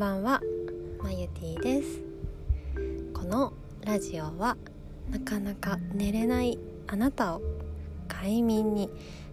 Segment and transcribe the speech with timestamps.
[0.00, 0.40] ばんは。
[1.02, 2.00] まゆティです。
[3.12, 3.52] この
[3.84, 4.56] ラジオは
[5.10, 7.42] なかなか寝れないあなたを
[8.08, 8.88] 快眠に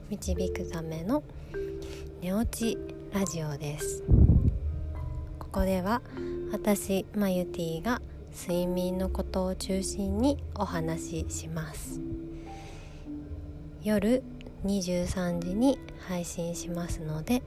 [0.09, 1.23] 導くための
[2.21, 2.77] 寝落ち
[3.14, 4.04] ラジオです。
[5.39, 6.01] ここでは
[6.51, 8.02] 私まゆティが
[8.38, 12.02] 睡眠のことを中心にお話しします。
[13.84, 14.21] 夜
[14.65, 17.42] 23時に配信しますので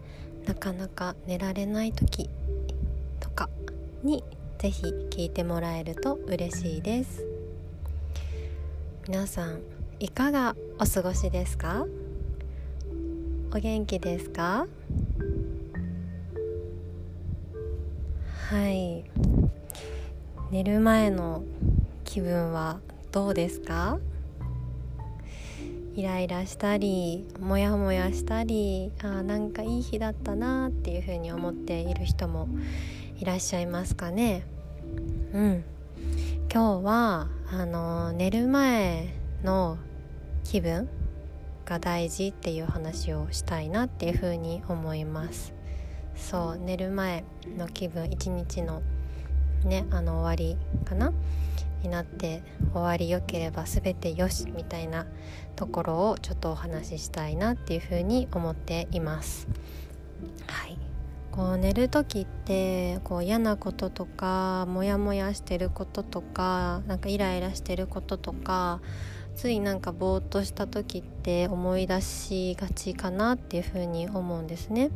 [0.46, 2.30] なかなか寝られない時
[4.02, 4.24] に
[4.59, 7.24] ぜひ聞いてもらえると嬉しいです。
[9.09, 9.60] 皆さん
[9.98, 11.86] いかがお過ごしですか？
[13.52, 14.66] お元気ですか？
[18.48, 19.04] はい。
[20.51, 21.45] 寝る前の
[22.04, 22.80] 気分は
[23.12, 23.98] どうですか？
[25.95, 32.48] イライラしたりモヤモヤしたりあなんかいい日だったなっていうふうに思っている人も
[33.21, 34.45] いらっしゃいますかね？
[35.35, 35.65] うん。
[36.51, 39.12] 今日はあの寝る前
[39.45, 39.77] の
[40.43, 40.88] 気分
[41.66, 45.52] が大事っていう話をしたいなっていうふうに思います。
[46.16, 47.24] そう寝る前
[47.59, 48.80] の気分一日の
[49.65, 51.12] ねあの終わりかな？
[51.82, 55.05] になって終わりよければ全てよしみたいな
[55.57, 59.46] ところをちょっとお話ししたいなっていうふうに思っています。
[61.41, 68.83] こう寝る時ってこう嫌なこととかモヤモヤしてることとかなんかイライラしてることとか
[69.37, 74.91] ついなんかぼーっとした時って思い出しがちかなっていうふうに思うんですね。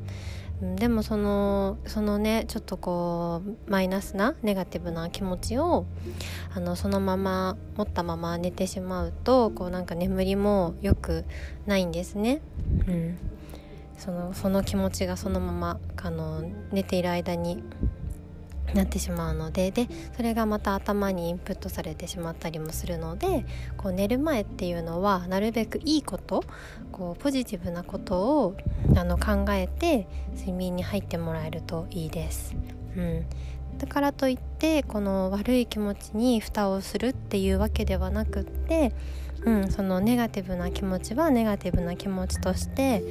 [0.77, 5.87] でもそのそのねちょっとこうマイナスなネガティブな気持ちを
[6.55, 11.25] あのそのまま持ったまま寝てしまうとこうなんか眠りも良く
[11.65, 12.43] ないんですね。
[12.87, 13.19] うん、
[13.99, 16.43] そのその気持ちがそのままあの
[16.73, 17.63] 寝ている間に
[18.75, 23.47] なってしまうのででそれがまた頭にインプットされてしまったりもするので
[23.77, 26.45] こう寝る前っていうのはなるべくいいこと
[26.91, 28.57] こうポジティブなことを
[28.97, 32.55] あの考えて睡眠に入ってもらえるといいです。
[32.97, 33.27] うん
[33.79, 38.95] だからといってこの悪い気持ちに蓋をするっていうわけではなくって、
[39.45, 43.03] うん、そのネガティブな気持ちはネガティブな気持ちとして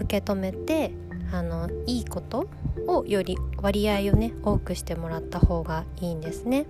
[0.00, 0.92] 受け止めて
[1.32, 2.48] あのいいこと
[2.86, 6.66] をより割合をね多くしてもらった方がいいんですね。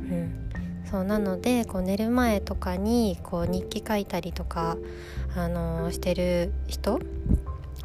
[0.00, 0.50] うん、
[0.90, 4.76] そうなのでこう寝る前とかにこう日記書いたりとか、
[5.36, 7.00] あのー、してる人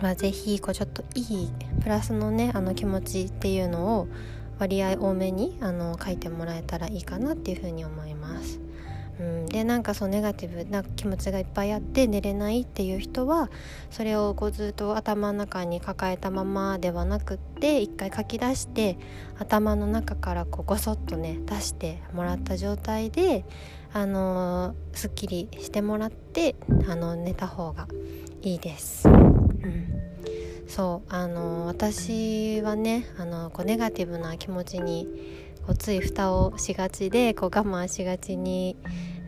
[0.02, 1.52] は是非こうちょっといい
[1.82, 4.08] プラスのねあの気持ちっていうのを
[4.60, 8.67] 割合多めにあの書いてもらえたらいいかなっていうふうに思います。
[9.20, 13.50] うん、でなんかそうネガティブな気持ちがいっぱいあって寝れないっていう人は
[13.90, 18.98] それをこうずっと頭の中に抱えたままではなくって一回書き出して
[19.40, 23.46] 頭の中からこうごそっとね出してもらった状態で
[23.94, 26.56] あのー、すっきりしてもらって
[26.88, 27.88] あの寝た方が
[28.42, 29.08] いいです。
[29.08, 29.98] うん
[30.68, 35.08] そうあの私はねあのこうネガティブな気持ちに
[35.68, 38.78] こうつい蓋をしがちでこう我慢しがちに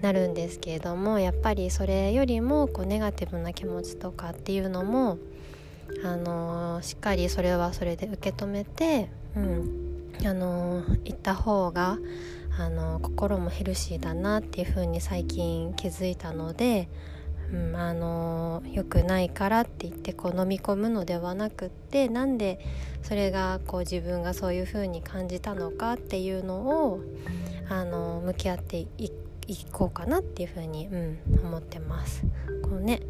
[0.02, 5.18] なるんですけれどもやっぱりそれよりもこうネガティブな気持ちとかっていうのも、
[6.02, 11.98] あのー、しっかりそれはそれで受け止めて、うんあのー、言った方が、
[12.58, 16.88] あのー、心もヘルシーだなっていうふうに最近気づいたので。
[17.54, 22.60] うん、あの良くないからって言ってこう飲み込むのではなくってなんで
[23.02, 27.02] それがこう自分がそういう風に感じたのかっていうのを
[27.70, 29.12] あの向き合ってい
[29.72, 32.24] こうかなっていう風に、うん、思ってます。
[32.64, 33.02] こうね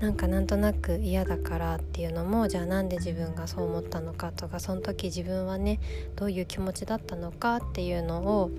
[0.00, 5.80] なんかなんとなく嫌だからっていうのもじゃあなんで自分がそう思ったのかとかその時自分はね
[6.14, 8.50] どういう気持ちだったのかっていうのを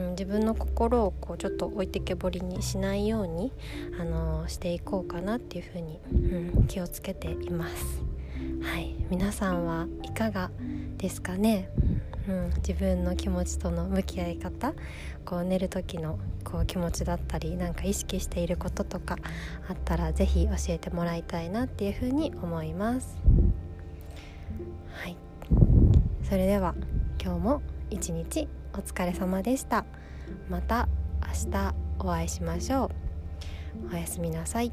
[0.00, 3.52] うん、自分の心をこうちょっと置いてけぼりにしないように、
[4.00, 8.02] あのー、していこうかなっていうふうに、うん、気をつけています。
[8.62, 10.50] はい、皆さんはいかが
[10.96, 11.70] ですかね、
[12.28, 14.74] うん、自分の気持ちとの向き合い方
[15.24, 19.16] こう寝る時のこう気持ちだったりなんか意識していることとか
[19.68, 23.16] あったら是非教えてもらいたいなっていうふうに思います。
[24.92, 25.16] はい
[26.22, 26.74] それでは
[27.22, 29.84] 今日も一日お疲れ様でした。
[30.48, 30.88] また
[31.44, 32.90] 明日お会いしましょ
[33.90, 33.94] う。
[33.94, 34.72] おやすみなさい。